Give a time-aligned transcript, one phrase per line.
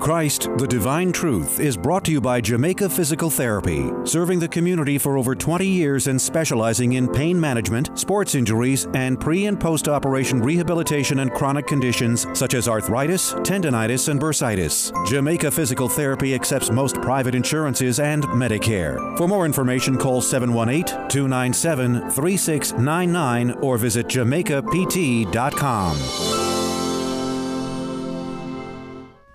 [0.00, 4.98] Christ, the Divine Truth, is brought to you by Jamaica Physical Therapy, serving the community
[4.98, 9.88] for over 20 years and specializing in pain management, sports injuries, and pre and post
[9.88, 14.92] operation rehabilitation and chronic conditions such as arthritis, tendonitis, and bursitis.
[15.06, 19.16] Jamaica Physical Therapy accepts most private insurances and Medicare.
[19.18, 26.37] For more information, call 718 297 3699 or visit jamaicapt.com.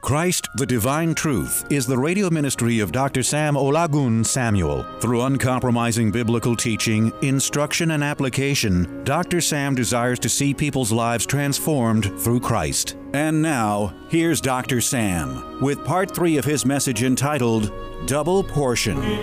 [0.03, 3.23] Christ, the Divine Truth, is the radio ministry of Dr.
[3.23, 4.83] Sam Olagun Samuel.
[4.99, 9.39] Through uncompromising biblical teaching, instruction, and application, Dr.
[9.39, 12.97] Sam desires to see people's lives transformed through Christ.
[13.13, 14.81] And now, here's Dr.
[14.81, 17.71] Sam with part three of his message entitled
[18.05, 19.01] Double Portion.
[19.01, 19.15] He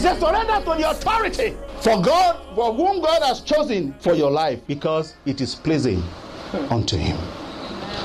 [0.00, 4.58] says, surrender to the authority for God, for whom God has chosen for your life,
[4.66, 6.02] because it is pleasing
[6.70, 7.18] unto him.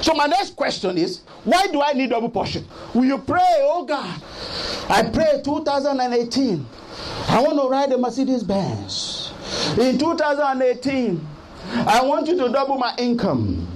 [0.01, 2.65] So my next question is, why do I need double portion?
[2.93, 4.21] Will you pray, oh God?
[4.89, 6.65] I pray 2018.
[7.27, 9.31] I want to ride a Mercedes Benz.
[9.77, 11.27] In 2018,
[11.71, 13.67] I want you to double my income.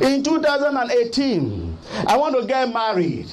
[0.00, 3.30] In 2018, I want to get married.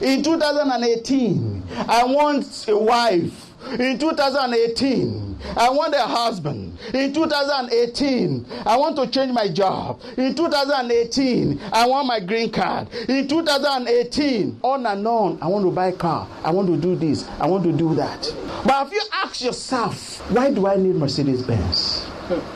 [0.00, 3.54] In 2018, I want a wife.
[3.78, 6.78] In 2018, I want a husband.
[6.94, 10.00] In 2018, I want to change my job.
[10.16, 12.88] In 2018, I want my green card.
[13.08, 16.28] In 2018, on and on, I want to buy a car.
[16.44, 17.28] I want to do this.
[17.38, 18.34] I want to do that.
[18.64, 22.04] But if you ask yourself, why do I need Mercedes Benz?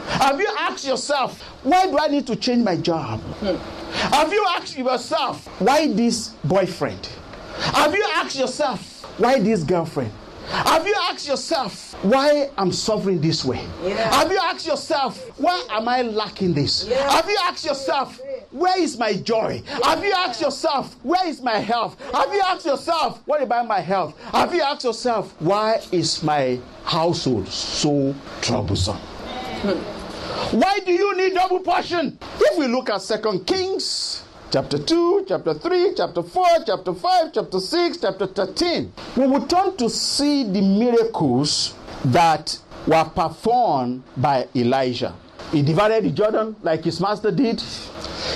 [0.09, 3.21] Have you asked yourself, why do I need to change my job?
[3.93, 7.09] Have you asked yourself, why this boyfriend?
[7.59, 10.13] Have you asked yourself, why this girlfriend?
[10.49, 13.67] Have you asked yourself why I'm suffering this way?
[13.83, 14.15] Yeah.
[14.15, 16.87] Have you asked yourself why am I lacking this?
[16.89, 17.11] Yeah.
[17.11, 19.63] Have you asked yourself where is my joy?
[19.85, 22.01] Have you asked yourself where is my health?
[22.13, 24.19] Have you asked yourself what about my health?
[24.33, 28.97] Have you asked yourself why is my household so troublesome?
[28.97, 29.97] Hmm.
[30.59, 32.19] Why do you need double portion?
[32.39, 37.61] If we look at Second Kings chapter 2, chapter 3, chapter 4, chapter 5, chapter
[37.61, 41.75] 6, chapter 13, we will turn to see the miracles
[42.05, 45.15] that were performed by Elijah.
[45.53, 47.61] He divided the Jordan like his master did.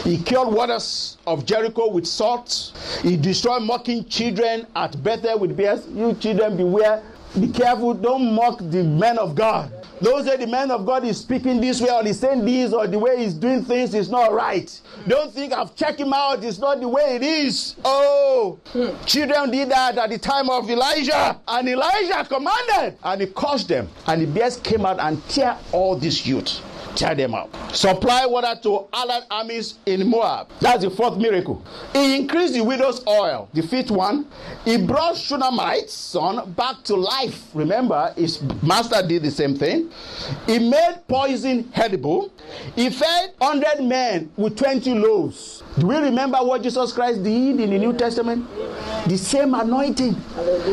[0.04, 2.72] He killed waters of Jericho with salt.
[3.03, 5.87] He destroyed mocking children at Bethel with bears.
[5.88, 7.03] You children, beware.
[7.38, 7.94] Be careful.
[7.94, 9.72] Don't mock the men of God.
[10.00, 12.87] Those say the man of God is speaking this way or he's saying this or
[12.87, 14.81] the way he's doing things is not right.
[15.06, 16.43] Don't think I've checked him out.
[16.43, 17.77] It's not the way it is.
[17.84, 18.59] Oh,
[19.05, 21.38] children did that at the time of Elijah.
[21.47, 23.91] And Elijah commanded and he cursed them.
[24.06, 26.61] And the bears came out and tear all these youth.
[26.97, 27.55] Tear them up.
[27.75, 30.49] Supply water to allied armies in Moab.
[30.61, 31.65] That's the fourth miracle.
[31.93, 33.49] He increased the widow's oil.
[33.55, 34.27] The fifth one.
[34.65, 37.45] He brought Shunammite's son back to life.
[37.55, 39.91] Remember, his master did the same thing.
[40.47, 42.33] He made poison edible.
[42.75, 45.62] He fed 100 men with 20 loaves.
[45.79, 48.47] Do we remember what Jesus Christ did in the New Testament?
[49.06, 50.12] The same anointing.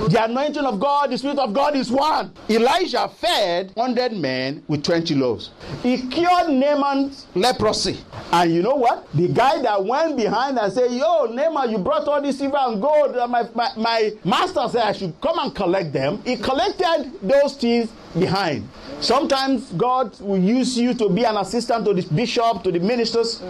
[0.10, 2.34] The anointing of God, the Spirit of God is one.
[2.50, 5.52] Elijah fed 100 men with 20 loaves.
[5.84, 8.00] He cured Naaman's leprosy.
[8.32, 9.08] And you know what?
[9.14, 12.82] The guy that went behind and said, Yo, Naaman, you brought all this silver and
[12.82, 13.16] gold.
[13.30, 16.22] My, my, my master said I should come and collect them.
[16.26, 18.68] He collected those things behind.
[19.00, 23.42] Sometimes God will use you to be an assistant to the bishop, to the ministers,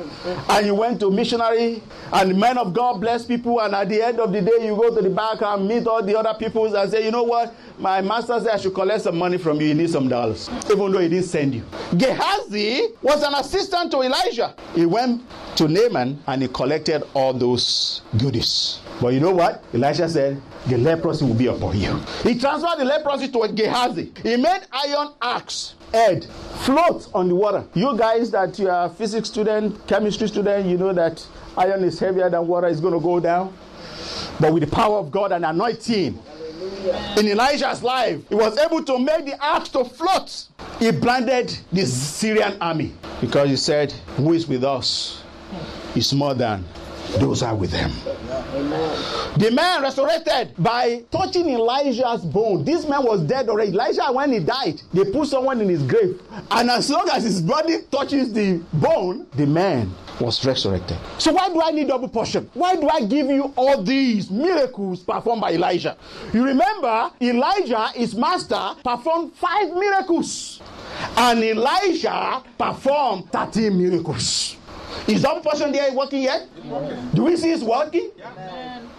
[0.49, 1.81] and you went to missionary,
[2.11, 4.75] and the men of God bless people, and at the end of the day, you
[4.75, 7.53] go to the back and meet all the other people and say, you know what?
[7.79, 9.67] My master said I should collect some money from you.
[9.67, 11.63] You need some dollars, even though he didn't send you.
[11.95, 14.55] Gehazi was an assistant to Elijah.
[14.75, 15.21] He went
[15.57, 18.79] to Naaman and he collected all those goodies.
[18.99, 19.63] But you know what?
[19.73, 21.95] Elisha said, the leprosy will be upon you.
[22.23, 24.11] He transferred the leprosy to Gehazi.
[24.23, 26.25] He made iron axe head
[26.65, 27.65] float on the water.
[27.73, 32.29] You guys that you are physics student, chemistry student, you know that iron is heavier
[32.29, 33.55] than water, is going to go down.
[34.39, 36.19] But with the power of God and anointing
[37.17, 40.47] in Elijah's life, he was able to make the axe to float.
[40.79, 45.21] He blinded the Syrian army because he said, Who is with us
[45.95, 46.65] is more than
[47.19, 47.91] those are with them.
[49.37, 52.63] The man resurrected by touching Elijah's bone.
[52.63, 53.71] This man was dead already.
[53.71, 56.21] Elijah, when he died, they put someone in his grave.
[56.51, 60.97] And as long as his body touches the bone, the man was resurrected.
[61.17, 62.49] So why do I need double portion?
[62.53, 65.95] Why do I give you all these miracles performed by Elijah?
[66.33, 70.61] You remember, Elijah, his master, performed five miracles.
[71.15, 74.55] And Elijah performed 13 miracles.
[75.07, 76.47] Is double portion there working yet?
[77.13, 78.11] Do we see it's working?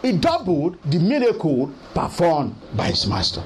[0.03, 3.43] It doubled the miracle performed by his master.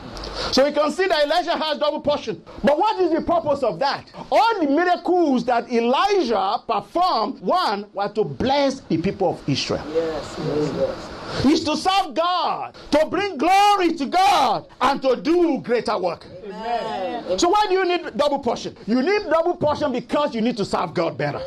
[0.52, 2.42] So we can see that Elijah has double portion.
[2.62, 4.10] But what is the purpose of that?
[4.30, 9.84] All the miracles that Elijah performed, one, were to bless the people of Israel.
[9.92, 11.44] Yes, yes, yes.
[11.46, 16.26] Is to serve God, to bring glory to God, and to do greater work.
[16.44, 17.38] Amen.
[17.38, 18.76] So why do you need double portion?
[18.86, 21.40] You need double portion because you need to serve God better.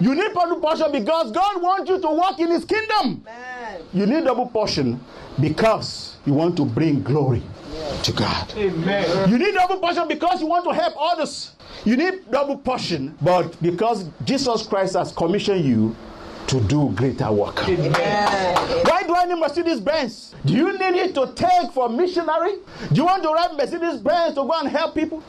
[0.00, 3.24] You need double portion because God wants you to walk in His kingdom.
[3.26, 3.82] Amen.
[3.92, 5.00] You need double portion
[5.40, 7.42] because you want to bring glory
[8.02, 8.52] to God.
[8.56, 11.52] You need double portion because you want to help others.
[11.84, 15.96] You need double portion, but because Jesus Christ has commissioned you
[16.48, 17.66] to do greater work.
[17.68, 18.56] Amen.
[18.84, 20.34] Why do Mercedes Benz?
[20.44, 22.56] Do you need it to take for missionary?
[22.92, 25.22] Do you want to ride Mercedes Benz to go and help people?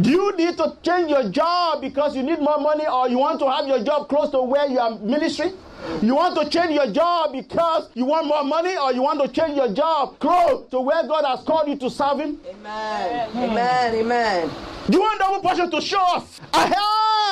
[0.00, 3.38] Do you need to change your job because you need more money or you want
[3.40, 5.52] to have your job close to where you are ministry?
[6.00, 9.28] You want to change your job because you want more money or you want to
[9.28, 12.40] change your job close to where God has called you to serve Him?
[12.48, 13.30] Amen.
[13.36, 13.94] Amen.
[13.96, 14.50] Amen.
[14.88, 16.40] Do you want double portion to show off?
[16.52, 16.66] I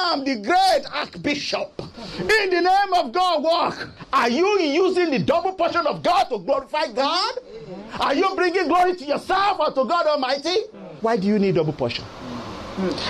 [0.09, 1.81] am the great archbishop.
[2.19, 3.89] In the name of God, walk.
[4.13, 7.35] Are you using the double portion of God to glorify God?
[8.01, 10.57] Are you bringing glory to yourself or to God Almighty?
[11.01, 12.05] Why do you need double portion?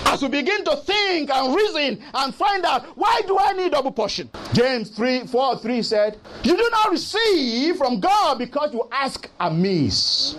[0.07, 3.93] As we begin to think and reason and find out why do I need double
[3.93, 4.29] portion?
[4.53, 10.37] James 3 4 3 said, You do not receive from God because you ask amiss.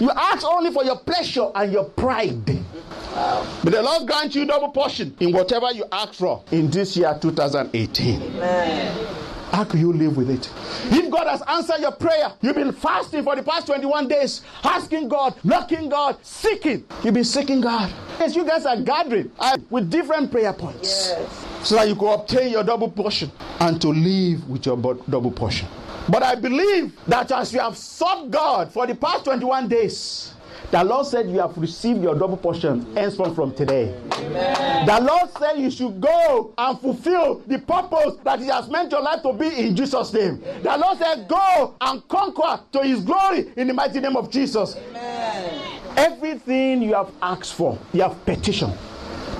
[0.00, 2.58] You ask only for your pleasure and your pride.
[3.14, 7.16] But the Lord grant you double portion in whatever you ask for in this year
[7.20, 8.22] 2018.
[8.22, 9.06] Amen.
[9.52, 10.50] How can you live with it?
[10.96, 15.08] If God has answered your prayer, you've been fasting for the past 21 days, asking
[15.08, 16.86] God, knocking God, seeking.
[17.04, 17.92] You've been seeking God.
[18.18, 21.46] Yes, you guys are gathering uh, with different prayer points Yes.
[21.68, 23.30] so that you can obtain your double portion
[23.60, 25.68] and to live with your double portion.
[26.08, 30.32] But I believe that as you have sought God for the past 21 days,
[30.72, 33.94] the Lord said you have received your double portion henceforth from today.
[34.86, 39.02] The Lord said you should go and fulfill the purpose that He has meant your
[39.02, 40.40] life to be in Jesus' name.
[40.62, 44.76] The Lord said, Go and conquer to His glory in the mighty name of Jesus.
[44.76, 45.60] Amen.
[45.94, 48.72] Everything you have asked for, you have petitioned.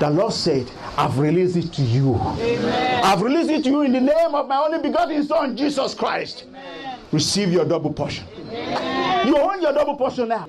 [0.01, 2.15] The Lord said, I've released it to you.
[2.21, 6.45] I've released it to you in the name of my only begotten Son, Jesus Christ.
[7.11, 8.27] Receive your double portion.
[9.25, 10.47] You own your double portion now.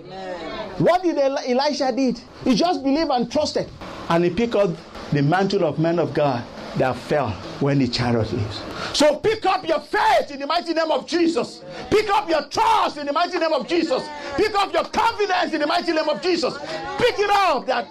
[0.80, 2.20] What did Elisha did?
[2.44, 3.70] He just believed and trusted.
[4.10, 4.72] And he picked up
[5.12, 6.44] the mantle of men of God
[6.78, 7.30] that fell
[7.60, 8.62] when the chariot leaves.
[8.94, 11.62] So pick up your faith in the mighty name of Jesus.
[11.92, 14.04] Pick up your trust in the mighty name of Jesus.
[14.36, 16.58] Pick up your confidence in the mighty name of Jesus.
[16.98, 17.88] Pick it up that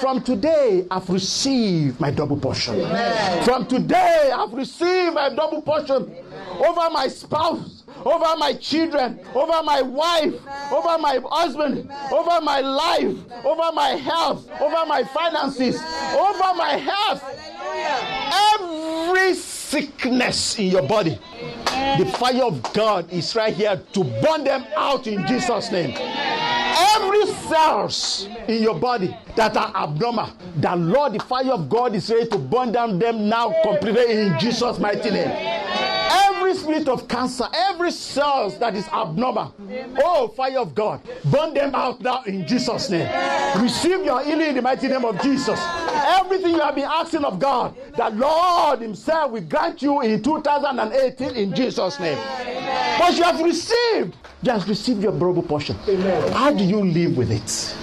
[0.00, 2.80] from today I've received my double portion.
[3.44, 6.12] From today I've received my double portion
[6.58, 7.73] over my spouse,
[8.04, 10.34] over my children, over my wife,
[10.72, 15.76] over my husband, over my life, over my health, over my finances,
[16.14, 17.22] over my health.
[18.60, 21.18] Every sickness in your body,
[21.98, 25.96] the fire of God is right here to burn them out in Jesus' name.
[26.96, 32.10] Every cells in your body that are abnormal, the Lord, the fire of God is
[32.10, 35.30] ready to burn down them now completely in Jesus' mighty name.
[36.10, 39.54] Every spirit of cancer, every cells that is abnormal,
[40.02, 43.08] oh fire of God, burn them out now in Jesus' name.
[43.62, 45.58] Receive your healing in the mighty name of Jesus.
[46.20, 51.30] Everything you have been asking of God, the Lord Himself will grant you in 2018
[51.36, 52.18] in Jesus' name.
[52.98, 55.76] But you have received, just receive your double portion.
[56.32, 57.74] How do you live with it?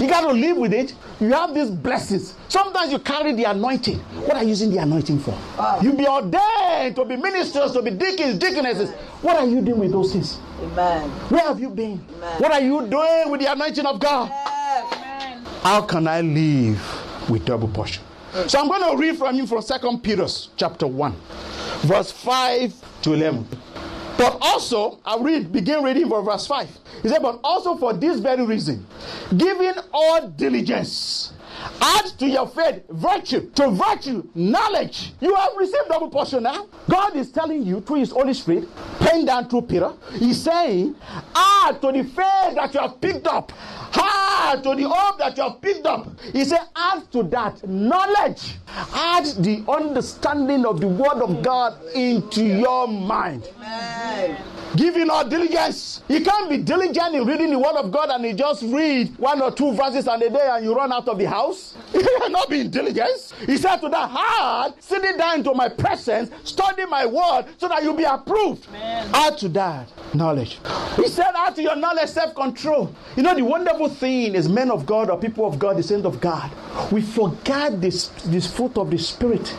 [0.00, 0.94] You got to live with it.
[1.18, 2.34] You have these blessings.
[2.48, 3.98] Sometimes you carry the anointing.
[3.98, 5.36] What are you using the anointing for?
[5.58, 5.80] Ah.
[5.80, 8.90] You be ordained to be ministers, to be deacons, deaconesses.
[9.22, 10.38] What are you doing with those things?
[10.62, 11.08] Amen.
[11.30, 11.98] Where have you been?
[12.38, 14.28] What are you doing with the anointing of God?
[14.28, 15.46] Yes.
[15.62, 18.02] How can I live with double portion?
[18.32, 18.46] Hmm.
[18.48, 21.16] So I'm going to read from you from Second Peter chapter 1,
[21.82, 23.46] verse 5 to 11.
[24.20, 26.68] But also, I read, begin reading from verse 5.
[27.02, 28.86] He said, But also for this very reason,
[29.34, 31.32] giving all diligence,
[31.80, 35.14] add to your faith virtue, to virtue knowledge.
[35.22, 36.66] You have received double portion now.
[36.90, 40.96] God is telling you through His Holy Spirit, penned down through Peter, He's saying,
[41.34, 43.50] add to the faith that you have picked up,
[43.94, 46.08] add to the hope that you have picked up.
[46.34, 48.56] He said, add to that knowledge,
[48.92, 53.48] add the understanding of the Word of God into your mind.
[53.56, 53.99] Amen.
[54.76, 56.02] Giving all diligence.
[56.08, 59.42] You can't be diligent in reading the word of God and you just read one
[59.42, 61.74] or two verses on a day and you run out of the house.
[61.92, 63.34] You're not being diligent.
[63.46, 67.82] He said to that heart, sitting down into my presence, study my word so that
[67.82, 68.68] you'll be approved.
[68.72, 70.60] Add to that knowledge.
[70.96, 72.94] He said, add to your knowledge self-control.
[73.16, 76.06] You know, the wonderful thing is men of God or people of God, the saints
[76.06, 76.48] of God,
[76.92, 79.52] we forget this, this fruit of the spirit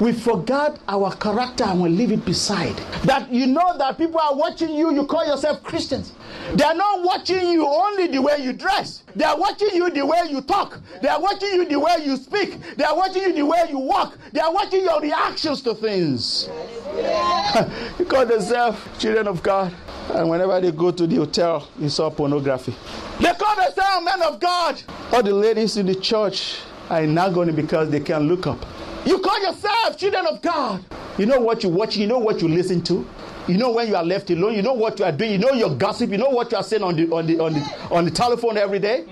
[0.00, 2.76] we forgot our character and we leave it beside.
[3.04, 6.12] That you know that people are watching you, you call yourself Christians.
[6.54, 9.02] They are not watching you only the way you dress.
[9.14, 10.80] They are watching you the way you talk.
[11.02, 12.60] They are watching you the way you speak.
[12.76, 14.16] They are watching you the way you walk.
[14.32, 16.48] They are watching your reactions to things.
[17.98, 19.72] you call themselves children of God.
[20.10, 22.74] And whenever they go to the hotel, you saw pornography.
[23.20, 24.82] They call themselves men of God.
[25.12, 28.64] All the ladies in the church are not going because they can't look up.
[29.06, 30.84] You call yourself children of God.
[31.16, 33.06] You know what you watch, you know what you listen to.
[33.46, 35.52] You know when you are left alone, you know what you are doing, you know
[35.52, 37.60] your gossip, you know what you are saying on the on the on the
[37.92, 39.04] on the telephone every day.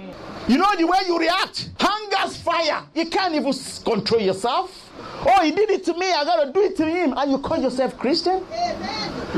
[0.49, 1.71] You know the way you react.
[1.79, 2.83] Hunger's fire.
[2.95, 3.53] You can't even
[3.85, 4.91] control yourself.
[5.27, 7.15] Oh, he did it to me, I gotta do it to him.
[7.17, 8.45] And you call yourself Christian?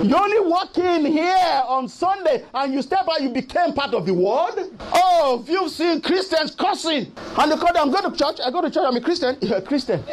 [0.02, 4.04] You only walk in here on Sunday and you step out, you became part of
[4.04, 4.58] the world.
[4.92, 7.10] Oh, if you've seen Christians cussing.
[7.38, 9.38] And they call them, going to church, I go to church, I'm a Christian.
[9.40, 10.04] You're a Christian.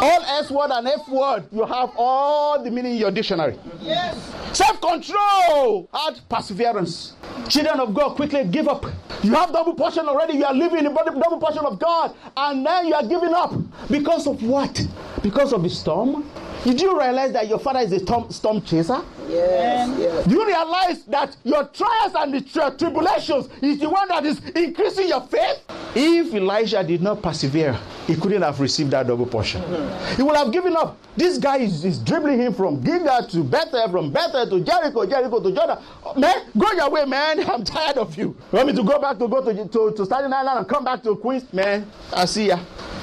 [0.00, 3.58] All S word and F word, you have all the meaning in your dictionary.
[3.80, 4.30] Yes.
[4.52, 7.14] Self control, add perseverance.
[7.48, 8.84] Children of God, quickly give up.
[9.22, 10.34] You have double portion already.
[10.34, 13.54] You are living in the double portion of God, and then you are giving up
[13.90, 14.86] because of what?
[15.22, 16.30] Because of the storm.
[16.64, 19.00] Did you realize that your father is a storm, storm chaser?
[19.28, 20.26] Yes, yes.
[20.26, 24.40] Do you realize that your trials and the tri- tribulations is the one that is
[24.50, 25.62] increasing your faith?
[25.94, 29.62] If Elijah did not persevere, he couldn't have received that double portion.
[29.62, 30.16] Mm-hmm.
[30.16, 30.96] He would have given up.
[31.16, 35.40] This guy is, is dribbling him from Gilgal to Bethel, from Bethel to Jericho, Jericho
[35.40, 35.78] to Jordan.
[36.16, 37.40] Man, go your way, man.
[37.50, 38.28] I'm tired of you.
[38.28, 40.84] You want me to go back to go to, to, to Staten Island and come
[40.84, 41.52] back to Queens?
[41.52, 42.58] Man, I see ya.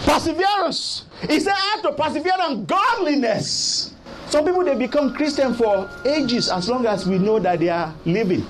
[0.05, 1.05] Perseverance.
[1.27, 3.91] He said, I have to persevere on godliness.
[4.29, 7.93] Some people they become Christian for ages as long as we know that they are
[8.05, 8.45] living.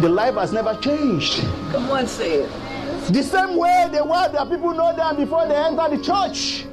[0.00, 1.40] the life has never changed.
[1.72, 2.50] Come on, say it.
[3.12, 6.64] The same way they were that people know them before they enter the church.